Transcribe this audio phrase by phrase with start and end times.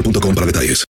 [0.00, 0.89] boostmobile.com para detalles.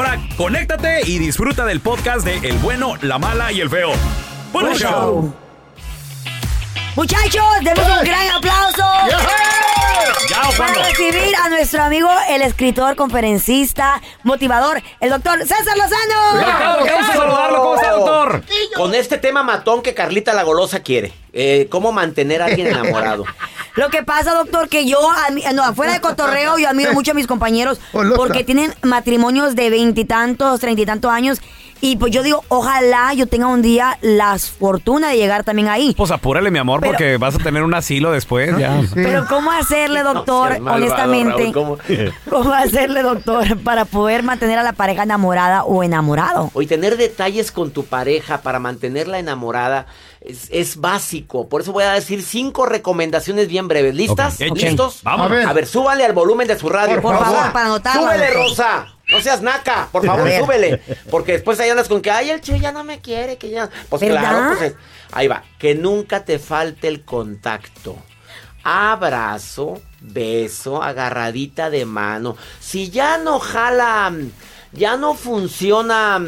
[0.37, 3.91] conéctate y disfruta del podcast de El bueno, la mala y el feo.
[4.51, 4.89] ¡Buen Buen show!
[4.91, 5.33] show.
[6.95, 8.83] Muchachos, demos un gran aplauso
[10.29, 16.33] Ya, para recibir a nuestro amigo, el escritor, conferencista, motivador, el doctor César Lozano.
[16.45, 17.57] Doctor, qué gusto saludarlo.
[17.59, 18.43] ¿Cómo está, doctor?
[18.75, 21.13] Con este tema matón que Carlita la golosa quiere.
[21.33, 23.25] Eh, ¿Cómo mantener a alguien enamorado?
[23.75, 24.99] Lo que pasa, doctor, que yo,
[25.53, 27.79] no, afuera de cotorreo, yo admiro mucho a mis compañeros
[28.15, 31.41] porque tienen matrimonios de veintitantos, treinta y tantos años.
[31.83, 35.93] Y pues yo digo, ojalá yo tenga un día la fortuna de llegar también ahí.
[35.97, 38.55] Pues apúrale, mi amor, Pero- porque vas a tener un asilo después.
[38.57, 38.81] Ya.
[38.93, 41.41] Pero ¿cómo hacerle, doctor, seas malvado, honestamente?
[41.41, 41.77] Raúl, ¿cómo?
[42.29, 46.51] ¿Cómo hacerle, doctor, para poder mantener a la pareja enamorada o enamorado?
[46.53, 49.87] Hoy tener detalles con tu pareja para mantenerla enamorada
[50.21, 51.49] es, es básico.
[51.49, 53.95] Por eso voy a decir cinco recomendaciones bien breves.
[53.95, 54.35] ¿Listas?
[54.35, 54.55] Ok.
[54.57, 54.99] ¿Listos?
[55.01, 55.25] Vamos.
[55.25, 55.47] A ver.
[55.47, 57.01] A ver, súbale al volumen de su radio.
[57.01, 58.43] Por favor, para anotarlo, Súbele, doctor.
[58.49, 58.87] Rosa.
[59.11, 60.81] No seas naca, por favor, súbele.
[61.09, 63.69] Porque después ahí andas con que, ay, el chido ya no me quiere, que ya.
[63.89, 64.19] Pues ¿Verdad?
[64.21, 64.75] claro, pues es-
[65.11, 65.43] ahí va.
[65.59, 67.97] Que nunca te falte el contacto.
[68.63, 72.37] Abrazo, beso, agarradita de mano.
[72.59, 74.13] Si ya no jala,
[74.71, 76.19] ya no funciona,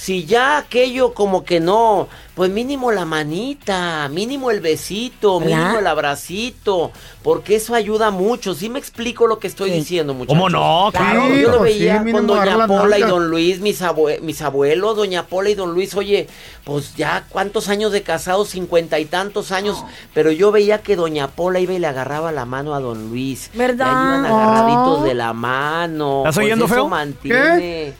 [0.00, 5.56] si ya aquello como que no, pues mínimo la manita, mínimo el besito, ¿Verdad?
[5.58, 6.90] mínimo el abracito,
[7.22, 8.54] porque eso ayuda mucho.
[8.54, 9.76] ¿Sí me explico lo que estoy Sí.
[9.76, 10.38] diciendo, muchachos?
[10.38, 10.88] ¿Cómo no?
[10.90, 14.20] Claro, Sí, yo lo pues sí, veía con doña Pola y don Luis, mis, abue-
[14.22, 16.28] mis abuelos, doña Pola y don Luis, oye,
[16.64, 19.84] pues ya cuántos años de casados, cincuenta y tantos años,
[20.14, 23.50] pero yo veía que doña Pola iba y le agarraba la mano a don Luis.
[23.52, 23.86] ¿Verdad?
[23.86, 26.20] Y ahí iban agarraditos de la mano.
[26.20, 26.88] ¿Estás Pues oyendo, eso feo?
[26.88, 27.92] mantiene.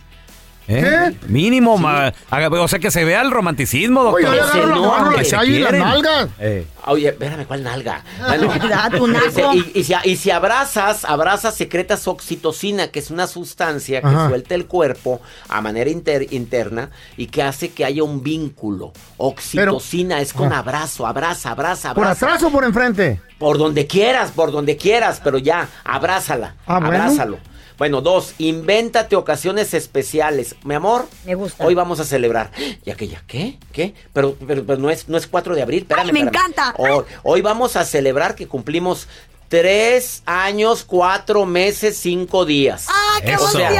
[0.72, 1.16] ¿Eh?
[1.26, 4.25] Mínimo, ma- haga- o sea, que se vea el romanticismo, Oye, doctor.
[4.25, 6.28] yo le agarro la no, mano, y las nalgas.
[6.38, 6.66] Eh.
[6.86, 8.04] Oye, espérame, ¿cuál nalga?
[8.26, 8.53] Bueno,
[9.54, 14.28] y, y si, y si abrazas, abrazas, secretas oxitocina, que es una sustancia que Ajá.
[14.28, 18.92] suelta el cuerpo a manera inter- interna y que hace que haya un vínculo.
[19.16, 20.59] Oxitocina es con Ajá.
[20.60, 22.26] abrazo, abraza, abraza, ¿Por abraza.
[22.26, 23.20] atrás o por enfrente?
[23.38, 27.38] Por donde quieras, por donde quieras, pero ya, abrázala, Ah, abrázalo.
[27.38, 27.49] Bueno,
[27.88, 30.54] dos, invéntate ocasiones especiales.
[30.65, 31.65] Mi amor, Me gusta.
[31.65, 32.50] hoy vamos a celebrar.
[32.84, 33.22] ¿Ya que ya?
[33.27, 33.59] ¿Qué?
[33.72, 33.94] ¿Qué?
[34.12, 36.06] Pero, pero, pero no, es, no es 4 de abril, espérame.
[36.06, 36.47] Ay, me espérame.
[36.50, 36.74] encanta.
[36.77, 39.09] Hoy, hoy vamos a celebrar que cumplimos
[39.48, 42.86] tres años, cuatro meses, cinco días.
[42.88, 43.72] ¡Ah, qué emoción!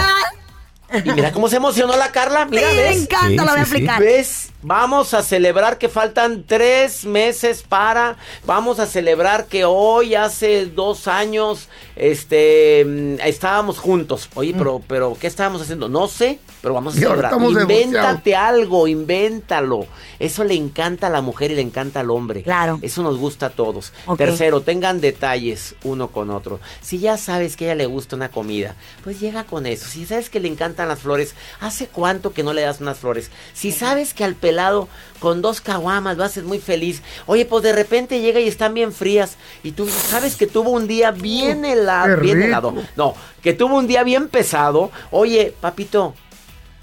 [1.05, 2.47] Y mira cómo se emocionó la Carla.
[2.47, 2.97] Mira, Sí, me ¿ves?
[3.03, 3.77] encanta, Sí, lo voy a sí, sí.
[3.77, 4.01] explicar.
[4.03, 4.49] ¿Ves?
[4.63, 8.17] Vamos a celebrar que faltan tres meses para.
[8.45, 11.69] Vamos a celebrar que hoy, hace dos años,
[12.01, 14.31] este, mm, estábamos juntos.
[14.35, 15.91] Oye, pero, pero, ¿qué estábamos haciendo?
[15.91, 17.35] No sé, pero vamos a celebrar.
[17.39, 19.87] Invéntate algo, invéntalo.
[20.19, 22.43] Eso le encanta a la mujer y le encanta al hombre.
[22.43, 22.79] Claro.
[22.81, 23.93] Eso nos gusta a todos.
[24.17, 26.59] Tercero, tengan detalles uno con otro.
[26.81, 29.87] Si ya sabes que a ella le gusta una comida, pues llega con eso.
[29.87, 33.31] Si sabes que le encantan las flores, ¿hace cuánto que no le das unas flores?
[33.53, 34.89] Si sabes que al pelado
[35.21, 38.93] con dos caguamas lo haces muy feliz, oye, pues de repente llega y están bien
[38.93, 42.75] frías y tú sabes que tuvo un día bien helado, bien helado.
[42.97, 44.91] No, que tuvo un día bien pesado.
[45.13, 46.15] Oye, papito,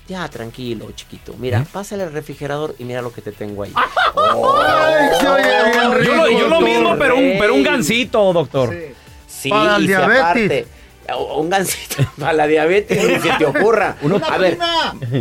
[0.07, 1.35] ya, tranquilo, chiquito.
[1.37, 3.73] Mira, pásale al refrigerador y mira lo que te tengo ahí.
[4.15, 6.13] Ay, se oye bien rico.
[6.13, 6.65] Yo lo, yo lo tú.
[6.65, 8.73] mismo, pero un, pero un gansito, doctor.
[9.27, 10.21] Sí, Para el y diabetes.
[10.21, 10.67] aparte,
[11.15, 13.95] o- un gansito para la diabetes, ni se te ocurra.
[14.29, 14.57] A ver,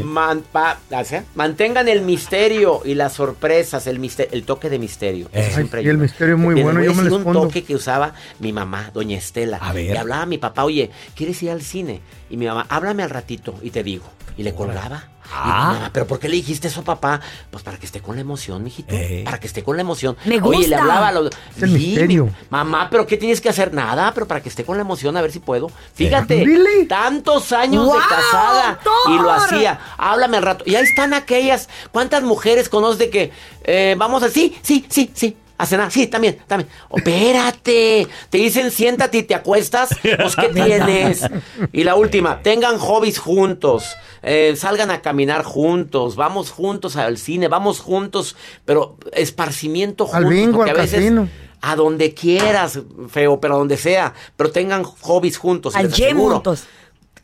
[0.04, 5.28] man- pa- sea, mantengan el misterio y las sorpresas, el misterio, el toque de misterio.
[5.32, 5.50] Eh.
[5.54, 8.14] siempre Ay, y el misterio es muy bueno, yo me lo un toque que usaba
[8.38, 9.58] mi mamá, doña Estela.
[9.58, 9.94] A ver.
[9.94, 12.00] Y hablaba a mi papá, oye, ¿quieres ir al cine?
[12.30, 14.04] Y mi mamá, háblame al ratito y te digo.
[14.36, 15.08] Y le colgaba.
[15.26, 15.90] Y Ah.
[15.92, 17.20] pero ¿por qué le dijiste eso a papá?
[17.50, 18.94] Pues para que esté con la emoción, mijito.
[18.94, 19.22] Eh.
[19.24, 20.16] Para que esté con la emoción.
[20.24, 21.26] Me Oye, le hablaba a los.
[21.56, 22.26] Es el Sí, misterio.
[22.26, 23.74] mi- Mamá, pero ¿qué tienes que hacer?
[23.74, 25.70] Nada, pero para que esté con la emoción, a ver si puedo.
[25.94, 26.86] Fíjate, Really?
[26.86, 29.12] tantos años de ¡Wow, casada doctor!
[29.12, 29.80] y lo hacía.
[29.98, 30.64] Háblame al rato.
[30.66, 31.68] Y ahí están aquellas.
[31.92, 33.32] ¿Cuántas mujeres conoces de que
[33.64, 34.30] eh, vamos a.
[34.30, 35.36] Sí, sí, sí, sí.
[35.58, 36.68] A cenar, sí, también, también.
[36.94, 41.26] Espérate, te dicen siéntate y te acuestas, pues ¿qué tienes?
[41.72, 47.48] Y la última, tengan hobbies juntos, eh, salgan a caminar juntos, vamos juntos al cine,
[47.48, 51.28] vamos juntos, pero esparcimiento Al juntos, bingo, porque al a veces casino.
[51.62, 55.74] a donde quieras, feo, pero a donde sea, pero tengan hobbies juntos.
[55.74, 56.64] Al gym juntos.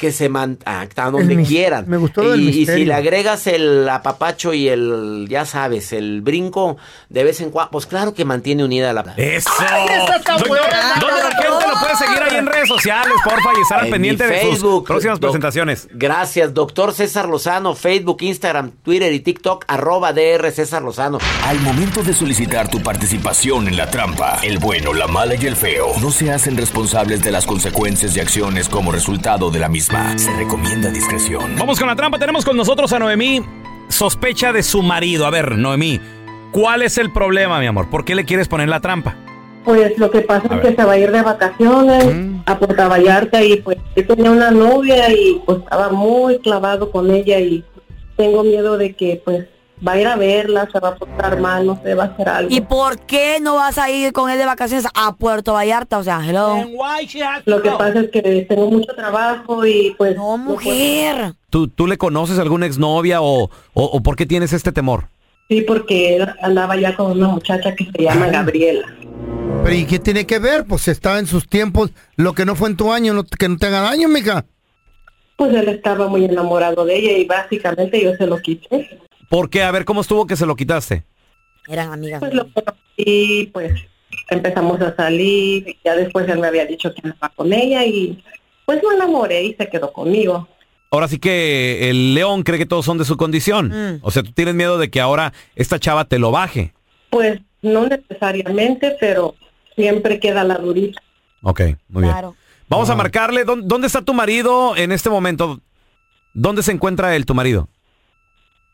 [0.02, 1.84] Que se mantengan a donde El quieran.
[1.87, 6.76] me gustó y, y si le agregas el apapacho y el, ya sabes, el brinco
[7.08, 9.14] de vez en cuando, pues claro que mantiene unida la...
[9.16, 9.49] ¡Eso!
[9.60, 13.50] esa está buena, ¿Dónde la gente lo puede seguir ahí en redes sociales, porfa?
[13.56, 15.88] Y estar al En pendiente mi de sus Facebook, próximas presentaciones.
[15.93, 21.19] Gracias, doctor César Lozano, Facebook, Instagram, Twitter y TikTok, arroba DR César Lozano.
[21.46, 25.56] Al momento de solicitar tu participación en la trampa, el bueno, la mala y el
[25.56, 30.16] feo no se hacen responsables de las consecuencias y acciones como resultado de la misma.
[30.19, 31.56] Se recomienda discreción.
[31.58, 32.19] Vamos con la trampa.
[32.19, 33.43] Tenemos con nosotros a Noemí.
[33.88, 35.26] Sospecha de su marido.
[35.26, 36.00] A ver, Noemí,
[36.50, 37.90] ¿cuál es el problema, mi amor?
[37.90, 39.16] ¿Por qué le quieres poner la trampa?
[39.64, 40.74] Pues lo que pasa A es ver.
[40.74, 42.40] que se va a ir de vacaciones Mm.
[42.46, 47.10] a Puerto Vallarta y pues yo tenía una novia y pues estaba muy clavado con
[47.10, 47.64] ella y
[48.16, 49.46] tengo miedo de que pues
[49.86, 52.28] va a ir a verla, se va a portar mal, no sé, va a hacer
[52.28, 52.50] algo.
[52.54, 55.98] ¿Y por qué no vas a ir con él de vacaciones a Puerto Vallarta?
[55.98, 56.56] O sea, hello.
[57.46, 60.16] Lo que pasa es que tengo mucho trabajo y pues...
[60.16, 61.34] No, no puedo- mujer.
[61.50, 65.06] ¿Tú, tú le conoces a alguna exnovia o, o, o por qué tienes este temor?
[65.48, 68.86] Sí, porque él andaba ya con una muchacha que se llama Gabriela.
[69.64, 70.64] Pero ¿y qué tiene que ver?
[70.64, 71.90] Pues estaba en sus tiempos.
[72.16, 74.44] Lo que no fue en tu año, no- que no te haga daño, mija.
[75.36, 78.98] Pues él estaba muy enamorado de ella y básicamente yo se lo quité.
[79.30, 79.62] ¿Por qué?
[79.62, 81.04] A ver, ¿cómo estuvo que se lo quitaste?
[81.68, 82.20] Eran amigas.
[82.20, 83.72] Pues lo conocí, pues
[84.30, 88.22] empezamos a salir, y ya después él me había dicho que andaba con ella y
[88.66, 90.48] pues me enamoré y se quedó conmigo.
[90.90, 93.68] Ahora sí que el león cree que todos son de su condición.
[93.68, 94.00] Mm.
[94.02, 96.74] O sea, tú tienes miedo de que ahora esta chava te lo baje.
[97.10, 99.34] Pues no necesariamente, pero
[99.76, 101.00] siempre queda la durita.
[101.42, 102.12] Ok, muy bien.
[102.12, 102.34] Claro.
[102.69, 103.44] Vamos a marcarle.
[103.44, 105.60] ¿Dó- ¿Dónde está tu marido en este momento?
[106.34, 107.69] ¿Dónde se encuentra él, tu marido?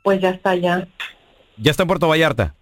[0.04, 0.86] Pues ya está, ya,
[1.56, 2.54] Ya está en Puerto Vallarta.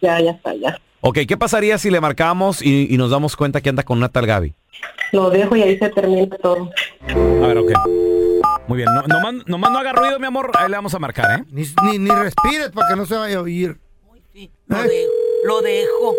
[0.00, 0.78] ya, ya está, ya.
[1.00, 4.08] Ok, ¿qué pasaría si le marcamos y, y nos damos cuenta que anda con una
[4.08, 4.54] tal Gaby?
[5.12, 6.70] Lo dejo y ahí se termina todo.
[7.08, 7.72] A ver, ok.
[8.68, 8.88] Muy bien.
[8.94, 10.50] No, nomás, nomás no haga ruido, mi amor.
[10.58, 11.44] Ahí le vamos a marcar, ¿eh?
[11.50, 13.78] Ni, ni, ni respires para que no se vaya a oír.
[14.66, 14.88] Lo, ¿Eh?
[14.88, 15.06] de-
[15.44, 16.14] lo dejo.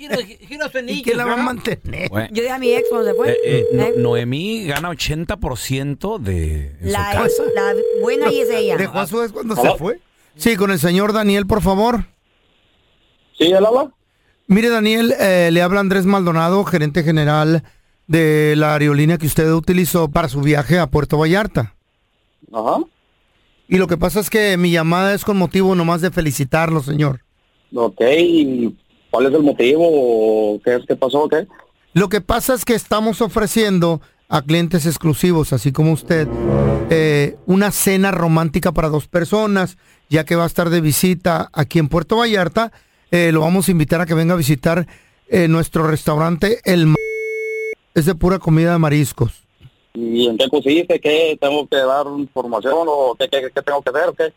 [0.00, 0.16] Giro,
[0.48, 2.08] giro su ¿Y anillo, quién la va a mantener?
[2.08, 3.30] Bueno, Yo dije a mi ex cuando se fue.
[3.32, 3.94] eh, eh, No- ¿Eh?
[3.98, 7.42] Noemí gana 80% de en la, su casa.
[7.54, 8.76] la buena y es ella.
[8.78, 10.00] ¿Dejó a su ex cuando se fue?
[10.36, 12.06] Sí, con el señor Daniel, por favor.
[13.38, 13.90] Sí, él habla.
[14.46, 17.62] Mire, Daniel, eh, le habla Andrés Maldonado, gerente general
[18.06, 21.74] de la aerolínea que usted utilizó para su viaje a Puerto Vallarta.
[22.52, 22.78] Ajá.
[23.68, 27.20] Y lo que pasa es que mi llamada es con motivo nomás de felicitarlo, señor.
[27.74, 28.74] Ok, ¿y
[29.10, 29.84] ¿cuál es el motivo?
[29.84, 31.28] o ¿Qué es que pasó?
[31.28, 31.46] ¿Qué?
[31.92, 36.28] Lo que pasa es que estamos ofreciendo a clientes exclusivos, así como usted,
[36.88, 39.76] eh, una cena romántica para dos personas,
[40.08, 42.70] ya que va a estar de visita aquí en Puerto Vallarta.
[43.10, 44.86] Eh, lo vamos a invitar a que venga a visitar
[45.28, 46.94] eh, nuestro restaurante El
[47.94, 49.42] Es de pura comida de mariscos.
[49.94, 51.00] ¿Y en qué consiste?
[51.00, 54.08] ¿Qué tengo que dar información o qué, qué, qué tengo que hacer?
[54.08, 54.32] o ¿Qué?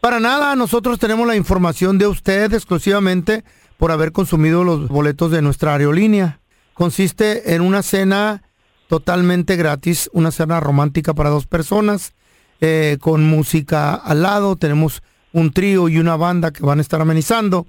[0.00, 3.44] Para nada, nosotros tenemos la información de usted exclusivamente
[3.78, 6.40] por haber consumido los boletos de nuestra aerolínea.
[6.74, 8.42] Consiste en una cena
[8.88, 12.12] totalmente gratis, una cena romántica para dos personas,
[12.60, 14.56] eh, con música al lado.
[14.56, 17.66] Tenemos un trío y una banda que van a estar amenizando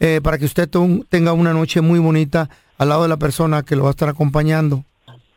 [0.00, 0.68] eh, para que usted
[1.08, 4.08] tenga una noche muy bonita al lado de la persona que lo va a estar
[4.08, 4.84] acompañando.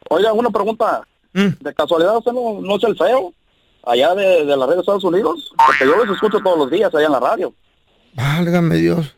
[0.10, 1.04] Oiga, una pregunta.
[1.32, 3.32] ¿De casualidad usted no, no es el feo?
[3.86, 5.54] Allá de, de la red de Estados Unidos.
[5.66, 7.54] Porque yo los escucho todos los días allá en la radio.
[8.16, 9.16] Válgame Dios.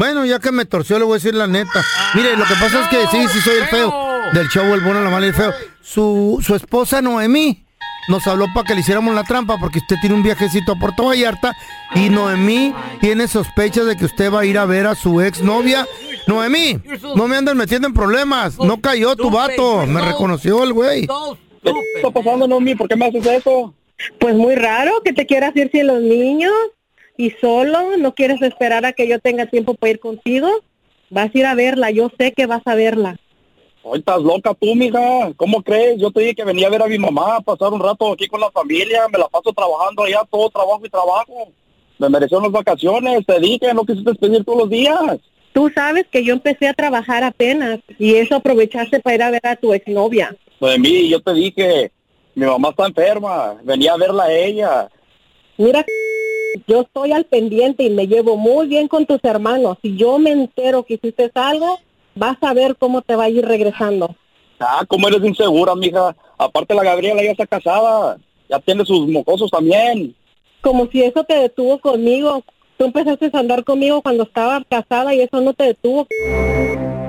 [0.00, 1.84] Bueno, ya que me torció, le voy a decir la neta.
[2.14, 3.92] Mire, lo que pasa es que sí, sí soy el feo.
[4.32, 5.52] Del show El Bueno, la Mala y el Feo.
[5.82, 7.66] Su, su esposa Noemí
[8.08, 11.04] nos habló para que le hiciéramos la trampa porque usted tiene un viajecito a Puerto
[11.04, 11.54] Vallarta
[11.94, 15.86] y Noemí tiene sospechas de que usted va a ir a ver a su exnovia.
[16.26, 16.78] Noemí,
[17.14, 18.58] no me anden metiendo en problemas.
[18.58, 19.86] No cayó tu vato.
[19.86, 21.08] Me reconoció el güey.
[21.62, 22.74] ¿Qué está pasando, Nomi?
[22.74, 23.74] ¿Por qué me haces eso?
[24.18, 26.54] Pues muy raro que te quieras ir sin los niños
[27.20, 30.48] y solo, no quieres esperar a que yo tenga tiempo para ir contigo.
[31.10, 33.18] Vas a ir a verla, yo sé que vas a verla.
[33.82, 35.30] Hoy estás loca tú, mija.
[35.36, 36.00] ¿Cómo crees?
[36.00, 38.26] Yo te dije que venía a ver a mi mamá, a pasar un rato aquí
[38.26, 39.06] con la familia.
[39.12, 41.52] Me la paso trabajando allá, todo trabajo y trabajo.
[41.98, 43.26] Me mereció unas vacaciones.
[43.26, 45.18] Te dije, no quisiste pedir todos los días.
[45.52, 49.46] Tú sabes que yo empecé a trabajar apenas y eso aprovechaste para ir a ver
[49.46, 50.34] a tu exnovia.
[50.58, 51.92] De mí, yo te dije,
[52.34, 53.56] mi mamá está enferma.
[53.62, 54.88] Venía a verla a ella.
[55.58, 55.84] Mira,
[56.66, 59.78] yo estoy al pendiente y me llevo muy bien con tus hermanos.
[59.82, 61.78] Si yo me entero que hiciste algo,
[62.14, 64.14] vas a ver cómo te va a ir regresando.
[64.58, 66.14] Ah, cómo eres insegura, mija.
[66.36, 68.18] Aparte la Gabriela ya está casada.
[68.48, 70.14] Ya tiene sus mocosos también.
[70.60, 72.44] Como si eso te detuvo conmigo.
[72.76, 76.06] Tú empezaste a andar conmigo cuando estaba casada y eso no te detuvo.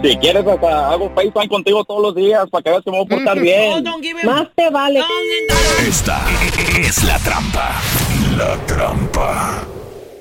[0.03, 3.05] Si quieres, hasta hago FaceTime contigo todos los días para que veas que me voy
[3.05, 3.83] a portar bien.
[4.23, 5.01] Más te vale.
[5.87, 6.21] Esta
[6.79, 7.81] es la trampa.
[8.41, 9.80] La trampa.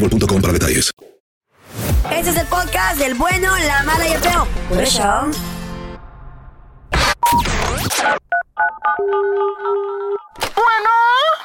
[0.00, 0.92] boostmobile.com para detalles.
[2.10, 4.46] Este es el podcast del bueno, la mala y el feo.
[4.68, 5.02] Por eso.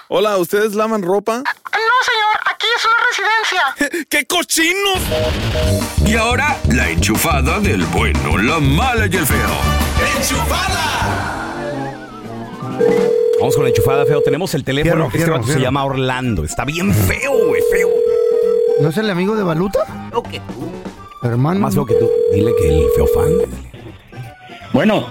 [0.10, 1.38] Hola, ¿ustedes lavan ropa?
[1.38, 4.06] No, señor, aquí es una residencia.
[4.10, 5.00] ¡Qué cochinos!
[6.06, 9.50] Y ahora, la enchufada del bueno, la mala y el feo.
[13.40, 14.22] Vamos con la enchufada, feo.
[14.22, 14.94] Tenemos el teléfono.
[14.94, 15.64] Fierro, este fierro, vato se fierro.
[15.64, 16.44] llama Orlando.
[16.44, 17.90] Está bien feo, güey, feo.
[18.84, 19.80] ¿No es el amigo de Baluta?
[20.12, 21.26] Lo que tú.
[21.26, 21.62] Hermano.
[21.62, 22.10] Más feo que tú.
[22.34, 23.30] Dile que el feo fan.
[23.30, 23.48] dile.
[24.74, 25.08] Bueno,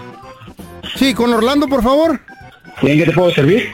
[0.95, 2.21] Sí, con Orlando, por favor.
[2.83, 3.71] ¿en qué te puedo servir?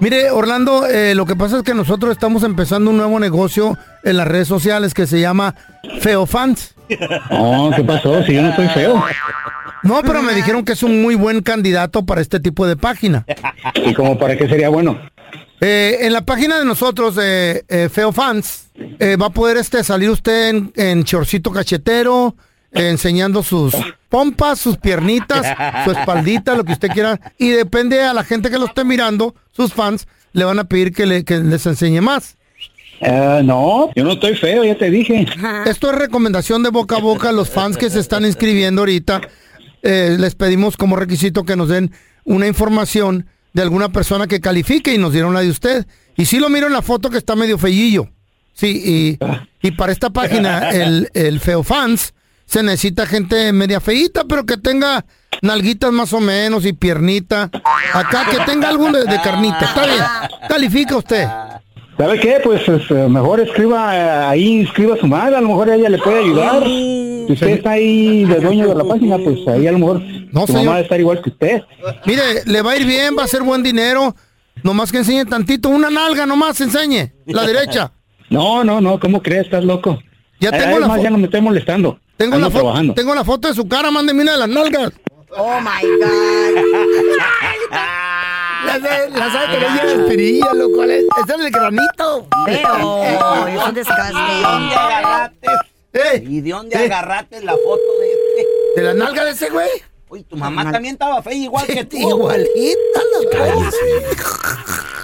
[0.00, 4.16] Mire, Orlando, eh, lo que pasa es que nosotros estamos empezando un nuevo negocio en
[4.16, 5.54] las redes sociales que se llama
[6.00, 6.74] Feofans.
[7.30, 8.22] Oh, ¿qué pasó?
[8.22, 9.02] Si yo no soy feo.
[9.82, 13.26] No, pero me dijeron que es un muy buen candidato para este tipo de página.
[13.84, 14.96] ¿Y como para qué sería bueno?
[15.60, 20.10] Eh, en la página de nosotros, de eh, Feofans, eh, va a poder este salir
[20.10, 22.36] usted en, en chorcito cachetero,
[22.72, 23.74] eh, enseñando sus
[24.10, 25.46] pompas, sus piernitas,
[25.84, 27.18] su espaldita, lo que usted quiera.
[27.38, 30.92] Y depende a la gente que lo esté mirando, sus fans, le van a pedir
[30.92, 32.36] que, le- que les enseñe más.
[33.00, 35.26] Eh, no, yo no estoy feo, ya te dije.
[35.66, 37.32] Esto es recomendación de boca a boca.
[37.32, 39.20] Los fans que se están inscribiendo ahorita,
[39.82, 41.92] eh, les pedimos como requisito que nos den
[42.24, 45.86] una información de alguna persona que califique y nos dieron la de usted.
[46.14, 48.06] Y sí lo miro en la foto que está medio fellillo.
[48.52, 52.12] Sí, y, y para esta página, el, el Feo Fans,
[52.44, 55.06] se necesita gente media feíta, pero que tenga
[55.40, 57.50] nalguitas más o menos y piernita.
[57.94, 59.64] Acá, que tenga algo de, de carnita.
[59.64, 60.04] Está bien.
[60.50, 61.26] Califica usted.
[61.96, 62.40] ¿Sabe qué?
[62.44, 65.98] Pues es, eh, mejor escriba eh, ahí, escriba su madre, a lo mejor ella le
[65.98, 66.62] puede ayudar.
[66.64, 70.42] Si usted está ahí de dueño de la página, pues ahí a lo mejor No,
[70.42, 70.60] su señor.
[70.64, 71.62] mamá va a estar igual que usted.
[72.04, 74.14] Mire, le va a ir bien, va a ser buen dinero.
[74.62, 77.92] Nomás que enseñe tantito, una nalga nomás enseñe, la derecha.
[78.28, 79.44] No, no, no, ¿cómo crees?
[79.44, 80.00] Estás loco.
[80.40, 82.00] Ya tengo la además, fo- ya no me estoy molestando.
[82.16, 82.94] Tengo la, foto, trabajando.
[82.94, 84.92] tengo la foto de su cara, mándeme una de las nalgas.
[85.30, 87.16] Oh my God.
[88.66, 90.82] La, de- la sabe que le lleva espirilla, loco.
[90.84, 92.26] Ese es el granito.
[92.46, 94.16] You're so disgusting.
[95.92, 98.46] Eh, ¿Y de dónde eh, agarraste la foto de este?
[98.76, 99.68] ¿De la nalga de ese güey?
[100.10, 101.96] Uy, tu mamá también estaba fea igual que tú.
[101.96, 103.64] Igualita, loco.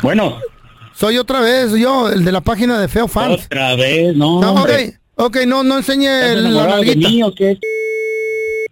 [0.02, 0.38] Bueno,
[0.95, 3.47] Soy otra vez yo, el de la página de Feo Fans.
[3.47, 4.40] otra vez, no.
[4.40, 4.99] No, ok, hombre.
[5.16, 7.09] ok, no, no enseñe ¿Estás el- la de nalguita.
[7.09, 7.59] mí o qué?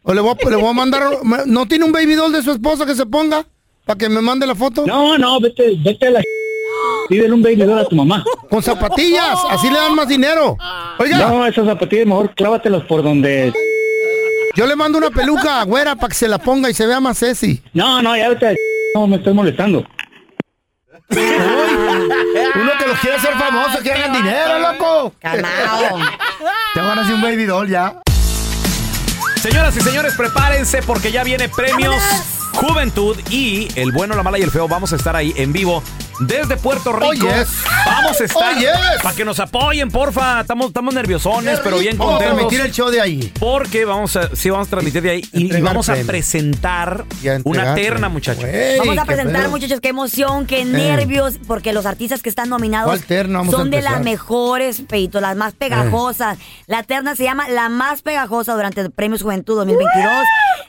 [0.03, 1.03] O le voy, a, le voy a mandar,
[1.47, 3.47] ¿no tiene un baby doll de su esposa que se ponga?
[3.91, 4.87] Para que me mande la foto.
[4.87, 6.23] No, no, vete, vete a la...
[7.09, 8.23] Pídele un baby doll a tu mamá.
[8.49, 10.57] Con zapatillas, así le dan más dinero.
[10.97, 13.53] Oiga, No, esas zapatillas mejor clávatelas por donde...
[14.55, 17.19] yo le mando una peluca güera para que se la ponga y se vea más
[17.19, 17.61] sexy.
[17.75, 18.55] No, no, ya vete a...
[18.95, 19.85] No, me estoy molestando.
[21.11, 25.15] Uno que los quiere hacer famosos, que hagan dinero, loco.
[25.19, 25.99] Calmao.
[26.75, 28.01] Te van a hacer un baby doll ya.
[29.43, 32.01] Señoras y señores, prepárense porque ya viene premios
[32.61, 34.69] Juventud y el bueno, la mala y el feo.
[34.69, 35.83] Vamos a estar ahí en vivo
[36.21, 37.09] desde Puerto Rico.
[37.09, 37.49] Oh, yes.
[37.87, 39.03] Vamos a estar Oh, yes.
[39.03, 40.41] para que nos apoyen, porfa.
[40.41, 42.37] Estamos, estamos nerviosones, pero bien Vamos a contentos.
[42.39, 43.33] transmitir el show de ahí.
[43.39, 47.35] Porque vamos a, sí, vamos a transmitir de ahí y, vamos a presentar Y a
[47.35, 48.45] entregar una terna, muchachos.
[48.79, 49.51] Vamos a presentar, pedo.
[49.51, 53.59] muchachos, qué emoción, qué nervios, porque los artistas que están nominados ¿Cuál terna vamos a
[53.59, 56.39] son de las mejores, Peito, las más pegajosas.
[56.67, 60.13] La terna se llama La Más Pegajosa durante el Premios Juventud 2022.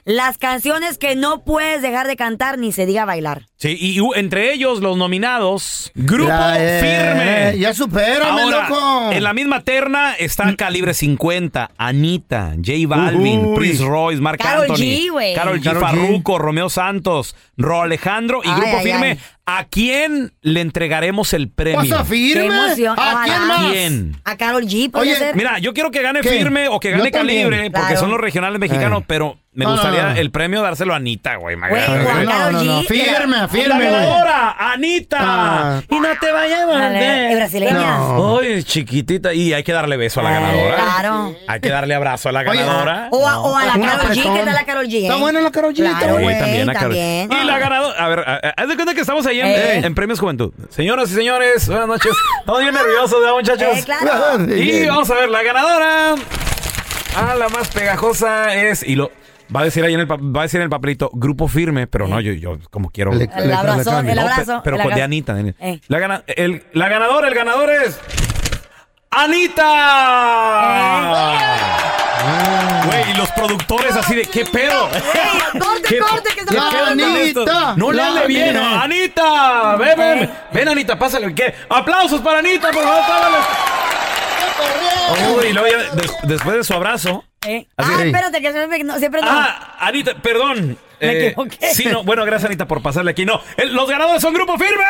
[0.06, 3.48] Las canciones que no puedes dejar de cantar ni se diga bailar.
[3.58, 5.41] Sí, y entre ellos los nominados,
[5.96, 6.80] Grupo Ya, eh,
[7.52, 7.60] Firme.
[7.60, 9.12] Ya supérame, Ahora, loco.
[9.12, 13.56] en la misma terna está Calibre 50, Anita, J Balvin, Uy.
[13.56, 15.34] Prince Royce, Marc Anthony, G.
[15.36, 15.80] Karol G.
[15.80, 19.08] Farruko, Romeo Santos, Ro Alejandro y Ay, Grupo ay, Firme.
[19.12, 19.20] ay.
[19.46, 21.80] ¿A quién le entregaremos el premio?
[21.80, 22.42] ¿Vas a firme?
[22.42, 22.96] Qué emoción.
[22.98, 23.24] ¿A Ojalá.
[23.26, 23.72] quién más?
[23.72, 24.22] ¿Quién?
[24.24, 25.36] A Carol G, Oye, ser.
[25.36, 26.30] Mira, yo quiero que gane ¿Qué?
[26.30, 27.44] Firme o que Yo gane también.
[27.50, 28.00] Calibre, porque Claro.
[28.00, 29.06] son los regionales mexicanos, Eh.
[29.08, 30.16] pero me No, no, gustaría no.
[30.16, 31.58] el premio dárselo a Anita, güey.
[31.58, 32.04] my Güey, God.
[32.04, 32.82] Juan No, Karol no, no.
[32.84, 33.92] G, Firme, La firme, güey.
[33.92, 35.18] ganadora, Anita.
[35.20, 35.82] Ah.
[35.90, 37.98] Y no te vayas a Dale, ¿es brasileña?
[37.98, 38.40] No.
[38.40, 39.34] Ay, chiquitita.
[39.34, 40.76] Y hay que darle beso a la ganadora.
[40.76, 41.36] Claro.
[41.48, 43.08] Hay que darle abrazo a la Oye, ganadora.
[43.12, 44.34] O a, o a la Carol G, apretón.
[44.38, 44.94] ¿qué tal la Carol G?
[44.94, 45.02] eh?
[45.04, 46.90] Está buena la Karol G, Claro, güey, también, a Carol.
[46.96, 47.30] también.
[47.34, 49.82] Y la ganadora, a ver, a- a- haz de cuenta que estamos ahí en, Eh.
[49.86, 50.54] en Premios Juventud.
[50.70, 52.12] Señoras y señores, buenas noches.
[52.40, 53.78] Estamos bien nerviosos, ¿verdad, muchachos?
[53.80, 54.56] Eh, claro.
[54.56, 56.16] Y vamos a ver, la ganadora.
[57.16, 58.84] Ah, la más pegajosa es.
[58.84, 59.12] Y lo.
[59.54, 62.08] Va a decir ahí en el, va a decir en el papelito, grupo firme, pero
[62.08, 63.12] no, yo, yo como quiero.
[63.14, 64.62] Le- El abrazo, el No, abrazo.
[64.64, 65.04] pero el con de.
[65.04, 65.38] Anita.
[65.42, 65.82] Eh.
[65.90, 68.00] La, gana, el, la ganadora, el ganador es.
[69.10, 69.66] ¡Anita!
[73.02, 74.90] Güey, y los productores así de ¿qué pedo?
[74.94, 76.30] ¡Ey, corte, ¿Qué- corte!
[76.30, 77.74] que ¿Qué está pedo con Anita!
[77.78, 78.58] No le hable bien.
[78.58, 78.70] Anita.
[78.74, 78.82] ¿no?
[78.82, 80.32] Anita, ven, ven.
[80.54, 81.34] Ven, Anita, pásale.
[81.34, 81.54] ¿Qué?
[81.70, 83.38] Aplausos para Anita, por favor, págale.
[85.36, 87.24] Uy, y luego ya des- después de su abrazo.
[87.46, 87.68] Eh.
[87.76, 89.00] Así- Ah, espérate, que siempre no.
[89.00, 89.28] Siempre no.
[89.30, 90.78] Ah, Anita, perdón.
[91.00, 91.74] Me Eh, equivoqué.
[91.74, 93.26] Sí, no, bueno, gracias Anita por pasarle aquí.
[93.26, 94.84] No, el- los ganadores son Grupo Firme.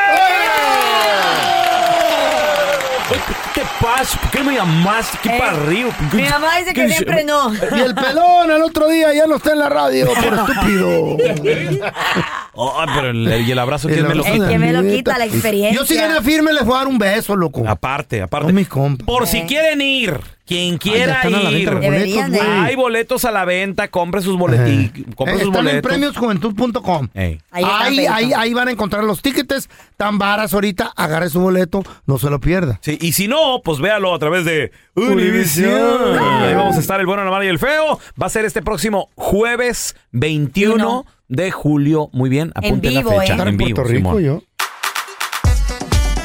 [3.12, 3.20] Oye,
[3.54, 4.18] ¿Qué te pasa?
[4.20, 5.18] ¿Por qué me llamaste?
[5.22, 5.92] ¿Qué Eh, para arriba?
[6.14, 7.54] Mi mamá dice que ¿Qué- siempre no.
[7.54, 11.18] Y el pelón el otro día ya no está en la radio por estúpido.
[12.54, 14.48] Oh, pero el, y el abrazo, ¿quién me lo El quita?
[14.50, 15.80] que me lo quita, la experiencia.
[15.80, 17.64] Yo si gana firme les voy a dar un beso, loco.
[17.68, 18.48] Aparte, aparte.
[18.48, 19.06] Son mis compas.
[19.06, 19.46] Por si Eh.
[19.48, 21.70] quieren ir, quien quiera ir.
[21.74, 22.42] boletos.
[22.42, 24.68] Hay boletos a la venta, compre sus boletos.
[25.16, 25.90] Compre Eh, sus Están en boletos.
[25.92, 27.08] premiosjuventud.com.
[27.14, 27.40] Ey.
[27.52, 30.92] Ahí Ahí, ahí, ahí van a encontrar los tickets tan varas ahorita.
[30.96, 32.80] Agarre su boleto, no se lo pierda.
[32.82, 36.20] Sí, y si no, pues véalo a través de Univision.
[36.20, 38.00] Ahí vamos a estar el bueno, la mala y el feo.
[38.22, 42.10] Va a ser este próximo jueves 21 de julio.
[42.14, 43.32] Muy bien, apunten vivo, la fecha.
[43.32, 43.36] ¿eh?
[43.36, 44.24] Estar en vivo, Puerto Rico Simón.
[44.24, 44.44] yo.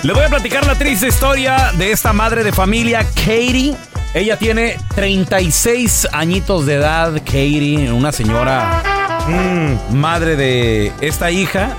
[0.02, 3.74] Le voy a platicar la triste historia de esta madre de familia, Katie.
[4.14, 8.82] Ella tiene 36 añitos de edad, Katie, una señora
[9.28, 11.70] mm, madre de esta hija,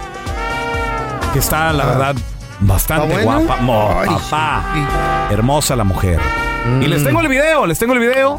[1.34, 2.16] que está, la verdad,
[2.60, 3.58] bastante guapa.
[3.58, 5.34] Mo, Ay, papá, sí.
[5.34, 6.20] hermosa la mujer.
[6.82, 8.38] Y les tengo el video, les tengo el video.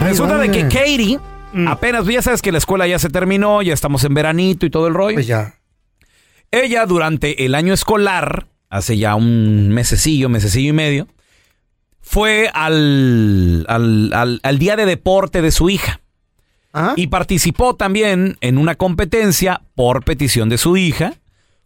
[0.00, 1.20] Resulta de que vale.
[1.52, 4.70] Katie, apenas, ya sabes que la escuela ya se terminó, ya estamos en veranito y
[4.70, 5.14] todo el rollo.
[5.14, 5.54] Pues ya.
[6.50, 11.08] ella durante el año escolar, hace ya un mesecillo, mesecillo y medio,
[12.00, 16.00] fue al, al, al- al día de deporte de su hija.
[16.96, 21.14] Y participó también en una competencia por petición de su hija.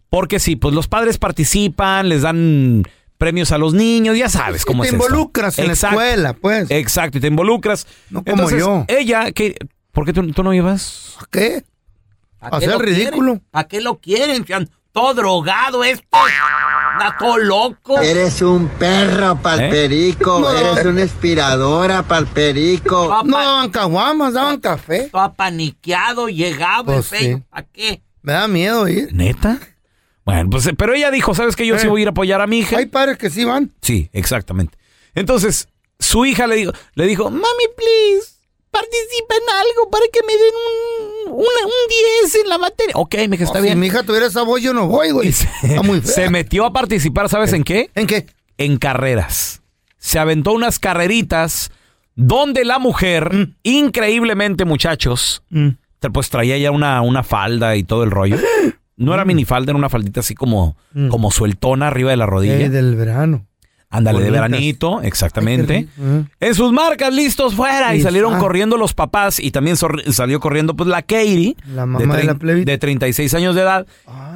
[0.09, 2.83] Porque sí, pues los padres participan, les dan
[3.18, 5.05] premios a los niños, ya sabes cómo te es esto.
[5.07, 6.70] involucras en la escuela, pues.
[6.70, 7.87] Exacto, y te involucras.
[8.11, 8.85] No como yo.
[8.88, 9.57] Ella, ¿qué?
[9.96, 11.16] ¿Por qué tú, tú no llevas?
[11.18, 11.64] ¿A qué?
[12.38, 13.32] ¿A Hacer lo ridículo.
[13.32, 13.48] quieren?
[13.52, 14.44] ¿A qué lo quieren?
[14.92, 16.04] Todo drogado esto.
[16.98, 17.98] Está todo loco.
[18.00, 20.50] Eres un perro palperico, No.
[20.50, 23.22] eres una inspiradora palperico.
[23.24, 25.09] No daban caguamas, daban café.
[25.11, 27.37] Todo apaniqueado, llegaba Pues el feo.
[27.38, 27.42] sí.
[27.50, 28.02] ¿A qué?
[28.22, 29.12] Me da miedo ir.
[29.14, 29.59] ¿Neta?
[30.24, 31.66] Bueno, pues, eh, pero ella dijo, ¿sabes qué?
[31.66, 31.90] Yo sí Eh.
[31.90, 32.78] voy a ir a apoyar a mi hija.
[32.78, 33.72] Hay padres que sí van.
[33.82, 34.76] Sí, exactamente.
[35.14, 37.44] Entonces, su hija le dijo, le dijo, mami,
[37.76, 38.36] please,
[38.70, 40.55] participa en algo para que me den
[41.26, 42.92] un, una- un 10 en la materia.
[42.96, 43.74] Ok, me está Oh, bien.
[43.74, 45.29] Si mi hija tuviera esa voz, yo no voy, güey.
[45.29, 46.12] Está muy fea.
[46.14, 47.90] Se metió a participar, ¿sabes en qué?
[47.94, 48.26] ¿En qué?
[48.59, 49.62] En carreras.
[49.98, 51.70] Se aventó unas carreritas
[52.14, 53.55] donde la mujer, Mm.
[53.62, 58.37] increíblemente, muchachos, tra- pues traía ya una, una falda y todo el rollo.
[58.98, 59.14] No Mm.
[59.14, 60.74] era minifalda, era una faldita así como,
[61.11, 62.57] como sueltona arriba de la rodilla.
[62.59, 63.45] Eh, del verano.
[63.88, 65.87] Ándale, de veranito, exactamente.
[65.99, 66.27] Ay.
[66.40, 67.94] En sus marcas, listos fuera.
[67.94, 68.38] Y Y- salieron ah.
[68.38, 71.57] corriendo los papás y también salió corriendo pues la Katie.
[71.68, 72.70] La mamá de trein- la plebita.
[72.72, 73.87] de 36 años de edad.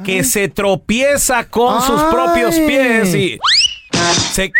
[0.05, 3.37] Que se tropieza con sus propios pies y
[4.33, 4.51] se,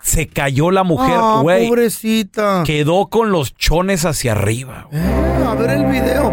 [0.00, 1.68] se cayó la mujer, Ah, güey.
[1.68, 2.62] pobrecita.
[2.64, 4.88] Quedó con los chones hacia arriba.
[4.90, 6.32] Eh, a ver el video.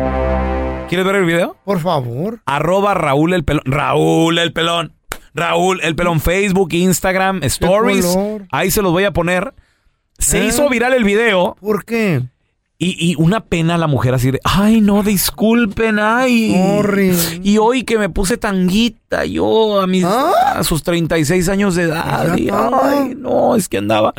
[0.88, 1.58] ¿Quieres ver el video?
[1.66, 2.40] Por favor.
[2.46, 3.64] Arroba Raúl el pelón.
[3.66, 4.94] Raúl el pelón.
[5.36, 6.22] Raúl el pelón.
[6.22, 8.18] Facebook, Instagram, Stories.
[8.52, 9.54] Ahí se los voy a poner.
[10.18, 10.48] Se ¿Eh?
[10.48, 11.58] hizo viral el video.
[11.60, 12.24] ¿Por qué?
[12.78, 16.54] Y, y una pena la mujer así de, ay, no, disculpen, ay.
[16.54, 17.42] Sorry.
[17.44, 22.36] Y hoy que me puse tanguita yo a mis a sus 36 años de edad.
[22.38, 24.14] Y, ay, no, es que andaba.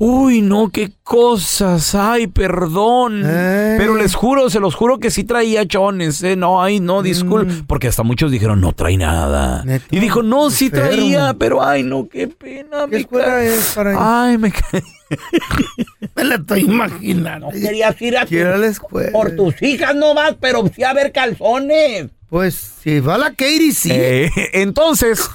[0.00, 1.92] Uy, no, qué cosas.
[1.96, 3.24] Ay, perdón.
[3.26, 3.76] Ey.
[3.78, 6.22] Pero les juro, se los juro que sí traía chones.
[6.22, 6.36] ¿eh?
[6.36, 7.66] No, ay, no, disculpen.
[7.66, 9.62] Porque hasta muchos dijeron, no trae nada.
[9.64, 9.66] Mm.
[9.66, 10.88] Neta, Y dijo, no, sí enfermo.
[10.90, 12.82] traía, pero ay, no, qué pena.
[12.84, 13.98] ¿Qué me escuela es para ir?
[14.00, 14.82] Ay, me cae.
[16.14, 17.48] Me la estoy imaginando.
[17.50, 19.10] Querías ir a tu- a la escuela.
[19.10, 22.08] por tus hijas nomás, pero sí a ver calzones.
[22.28, 23.88] Pues si va la Katie, sí.
[23.90, 25.28] Eh, entonces,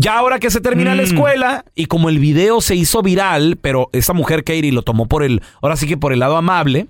[0.00, 1.06] ya ahora que se termina la Mm.
[1.06, 5.24] escuela y como el video se hizo viral, pero esa mujer Katie lo tomó por
[5.24, 6.86] el, ahora sí que por el lado amable.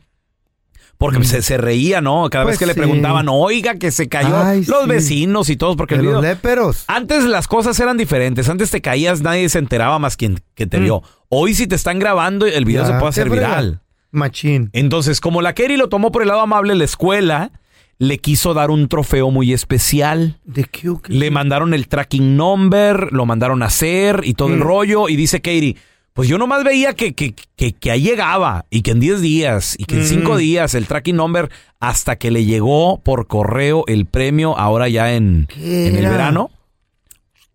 [0.98, 2.28] Porque se, se reía, ¿no?
[2.28, 2.46] Cada Mm.
[2.48, 2.80] Pues vez que le sí.
[2.80, 4.88] preguntaban, oiga, que se cayó Ay, los sí.
[4.88, 6.34] vecinos y todos, porque el De los video...
[6.34, 6.84] léperos.
[6.88, 8.48] Antes las cosas eran diferentes.
[8.48, 10.82] Antes te caías, nadie se enteraba más quien que te Mm.
[10.82, 11.02] vio.
[11.28, 13.80] Hoy si te están grabando, el video Ya, se puede qué hacer viral.
[14.10, 14.70] Machín.
[14.72, 17.52] Entonces, como la Kerry lo tomó por el lado amable, la escuela
[17.98, 20.38] le quiso dar un trofeo muy especial.
[20.44, 20.88] ¿De qué?
[20.88, 21.12] o qué?
[21.12, 24.62] Le mandaron el tracking number, lo mandaron a hacer y todo el Mm.
[24.62, 25.08] rollo.
[25.08, 25.76] Y dice Katie,
[26.14, 29.74] pues yo nomás veía que, que, que, que ahí llegaba y que en 10 días
[29.78, 30.06] y que en Mm.
[30.06, 31.48] 5 días el tracking number
[31.80, 36.10] hasta que le llegó por correo el premio ahora ya en, ¿Qué en el era?
[36.10, 36.50] verano.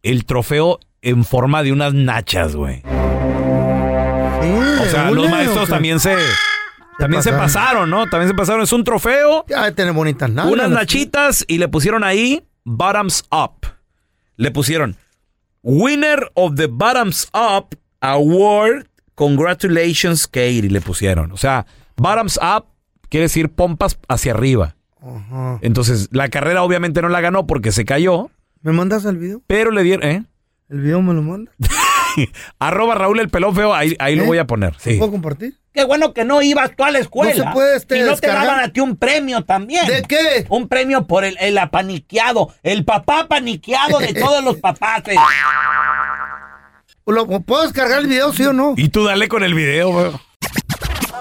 [0.01, 2.81] El trofeo en forma de unas nachas, güey.
[4.41, 4.49] Sí,
[4.81, 6.15] O sea, los maestros también se...
[6.97, 7.89] También se pasaron.
[7.89, 8.07] ¿no?
[8.07, 8.61] También se pasaron.
[8.63, 10.53] Es un trofeo Ya tener bonitas nalgas.
[10.53, 13.67] unas nachitas y le pusieron ahí Bottoms Up.
[14.37, 14.95] Le pusieron
[15.61, 18.87] Winner of the Bottoms Up Award.
[19.15, 20.69] Congratulations, Katie.
[20.69, 21.31] Le pusieron.
[21.31, 21.65] O sea,
[21.97, 22.65] Bottoms Up
[23.09, 24.75] quiere decir pompas hacia arriba.
[25.01, 25.59] Ajá.
[25.61, 28.29] Entonces, la carrera obviamente no la ganó porque se cayó,
[28.61, 29.41] ¿Me mandas el video?
[29.47, 30.23] pero le dieron, ¿eh?
[30.69, 31.51] ¿El video me lo manda?
[32.59, 34.27] Arroba Raúl el pelón feo, ahí, ahí lo ¿Eh?
[34.27, 34.75] voy a poner.
[34.79, 34.95] Sí.
[34.97, 35.59] ¿Puedo compartir?
[35.73, 37.33] Qué bueno que no ibas tú a la escuela.
[37.35, 38.45] No se puede, este, y no te descargar.
[38.45, 39.87] daban a ti un premio también.
[39.87, 40.45] ¿De qué?
[40.49, 42.53] Un premio por el, el apaniqueado.
[42.61, 45.01] El papá paniqueado de todos los papás.
[45.07, 45.15] eh.
[47.05, 48.73] ¿Lo- ¿Puedo descargar el video, sí o no?
[48.77, 50.11] Y tú dale con el video, güey.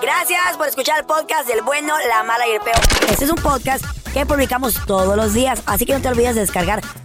[0.00, 2.76] Gracias por escuchar el podcast del bueno, la mala y el peor.
[3.10, 6.42] Este es un podcast que publicamos todos los días, así que no te olvides de
[6.42, 6.82] descargar